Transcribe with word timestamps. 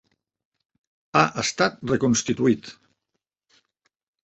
Ha 1.21 1.23
estat 1.43 1.77
reconstituït. 1.93 2.73